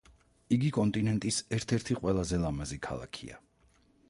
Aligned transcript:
იგი 0.55 0.71
კონტინენტის 0.77 1.37
ერთ-ერთი 1.59 1.99
ყველაზე 2.01 2.41
ლამაზი 2.47 2.81
ქალაქია. 2.89 3.41